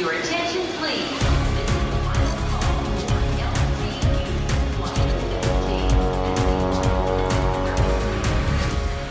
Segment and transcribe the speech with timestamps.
[0.00, 1.12] Your attention, please.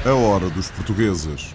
[0.03, 1.53] A hora dos portugueses.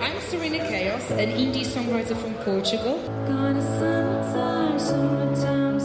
[0.00, 3.00] I'm Serena Chaos, an indie songwriter from Portugal.
[3.26, 5.80] Gonna summertime, summertime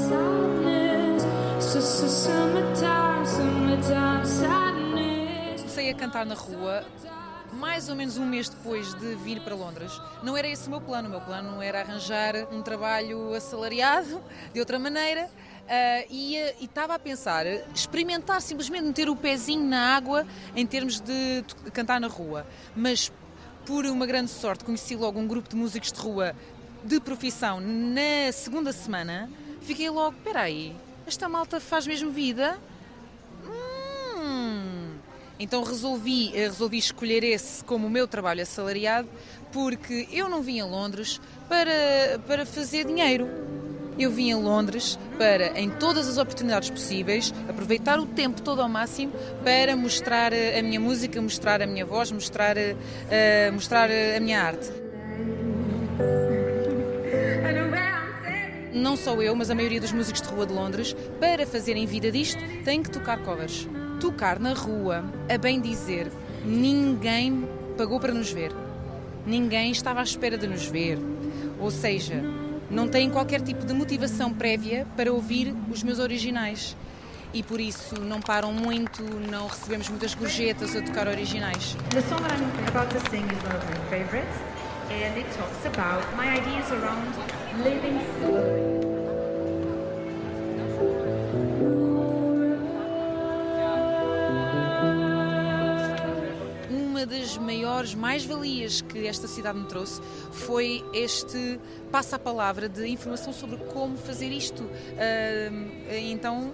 [1.59, 4.71] Summertime, summertime sadness.
[5.92, 6.86] A cantar na rua
[7.54, 9.92] mais ou menos um mês depois de vir para Londres.
[10.24, 11.10] Não era esse o meu plano.
[11.10, 15.29] O meu plano era arranjar um trabalho assalariado de outra maneira.
[15.68, 20.25] ah, e estava a pensar, experimentar simplesmente meter o pezinho na água
[20.56, 22.48] em termos de to- cantar na rua.
[22.76, 23.12] Mas
[23.65, 26.34] por uma grande sorte conheci logo um grupo de músicos de rua
[26.84, 29.29] de profissão na segunda semana.
[29.62, 32.58] Fiquei logo, espera aí, esta malta faz mesmo vida?
[35.41, 39.09] Então resolvi, eh, resolvi escolher esse como o meu trabalho assalariado
[39.52, 41.19] porque eu não vim a Londres
[41.50, 43.28] para, para fazer dinheiro.
[43.98, 48.70] Eu vim a Londres para, em todas as oportunidades possíveis, aproveitar o tempo todo ao
[48.70, 49.11] máximo
[49.44, 54.44] para mostrar eh, a minha música, mostrar a minha voz, mostrar, eh, mostrar a minha
[54.44, 54.70] arte.
[58.72, 62.11] Não só eu, mas a maioria dos músicos de rua de Londres, para fazerem vida
[62.11, 63.67] disto, têm que tocar covers.
[64.02, 66.12] Tocar na rua, a bem dizer,
[66.44, 68.52] ninguém pagou para nos ver.
[69.28, 70.98] Ninguém estava à espera de nos ver.
[71.60, 72.24] Ou seja,
[72.68, 76.76] não têm qualquer tipo de motivação prévia para ouvir os meus originais.
[77.32, 81.78] E por isso não param muito, não recebemos muitas gorjetas a tocar originais.
[81.92, 84.36] The song that I'm about to sing is one of my favorites,
[84.90, 87.06] and it talks about my ideas around
[87.64, 89.01] living.
[97.82, 100.02] Maiores mais-valias que esta cidade me trouxe
[100.32, 101.60] foi este
[101.92, 104.70] passa a palavra de informação sobre como fazer isto.
[104.98, 106.54] Ah, então,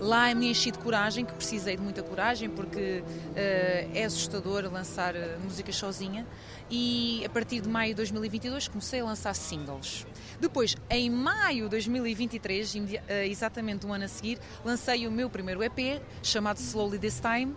[0.00, 3.02] lá me enchi de coragem, que precisei de muita coragem, porque
[3.36, 6.26] ah, é assustador lançar ah, músicas sozinha.
[6.70, 10.06] E a partir de maio de 2022 comecei a lançar singles.
[10.40, 15.28] Depois, em maio de 2023, imedi- ah, exatamente um ano a seguir, lancei o meu
[15.28, 17.54] primeiro EP, chamado Slowly This Time.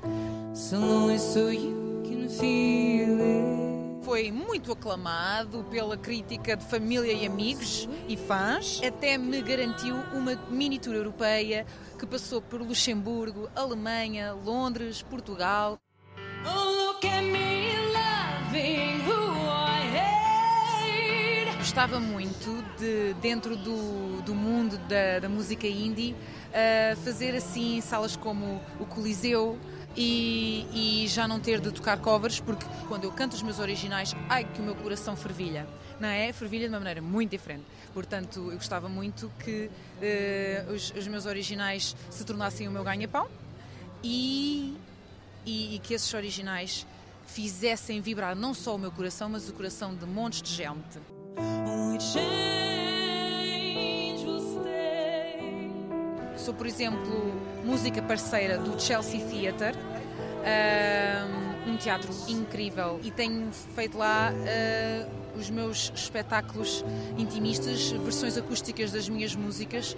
[4.03, 8.79] Foi muito aclamado pela crítica de família e amigos e fãs.
[8.85, 11.65] Até me garantiu uma mini tour europeia
[11.97, 15.79] que passou por Luxemburgo, Alemanha, Londres, Portugal.
[21.57, 26.15] Gostava muito de, dentro do, do mundo da, da música indie,
[26.53, 29.57] ah, fazer assim salas como o Coliseu
[29.99, 34.15] e, e já não ter de tocar covers, porque quando eu canto os meus originais,
[34.29, 35.67] ai que o meu coração fervilha.
[35.99, 36.31] Não é?
[36.31, 37.65] Fervilha de uma maneira muito diferente.
[37.93, 39.69] Portanto, eu gostava muito que
[40.01, 43.27] eh, os, os meus originais se tornassem o meu ganha-pão
[44.01, 44.77] e,
[45.45, 46.87] e, e que esses originais
[47.25, 50.97] fizessem vibrar não só o meu coração, mas o coração de montes de gente.
[56.43, 57.33] Sou, por exemplo,
[57.65, 59.77] música parceira do Chelsea Theatre,
[61.67, 66.83] um, teatro incrível, e tenho feito lá uh, os meus espetáculos
[67.17, 69.95] intimistas, versões acústicas das minhas músicas.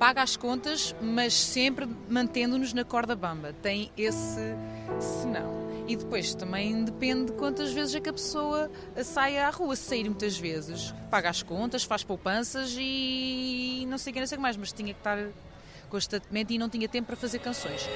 [0.00, 3.54] Paga as contas, mas sempre mantendo-nos na corda bamba.
[3.60, 4.56] Tem esse
[4.98, 5.68] senão.
[5.86, 8.70] E depois também depende de quantas vezes é que a pessoa
[9.04, 9.76] sai à rua.
[9.76, 14.36] Sair muitas vezes, paga as contas, faz poupanças e não sei o que, não sei
[14.36, 15.18] o que mais, mas tinha que estar
[15.90, 17.86] constantemente e não tinha tempo para fazer canções.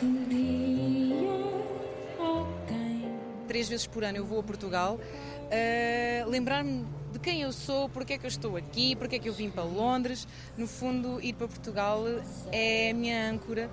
[0.00, 0.63] Alguém
[3.46, 8.14] Três vezes por ano eu vou a Portugal uh, lembrar-me de quem eu sou, porque
[8.14, 10.26] é que eu estou aqui, porque é que eu vim para Londres.
[10.56, 12.04] No fundo, ir para Portugal
[12.50, 13.70] é a minha âncora.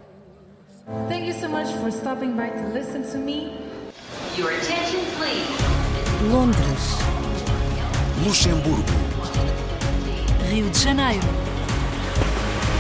[1.08, 3.54] Thank you so much for stopping by to listen to me.
[4.38, 5.72] Your attention, please.
[6.32, 7.00] Londres,
[8.26, 8.84] Luxemburgo.
[10.50, 11.28] Rio de Janeiro,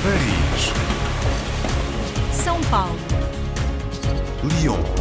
[0.04, 0.74] Paris.
[2.44, 2.98] São Paulo,
[4.44, 5.01] Lyon.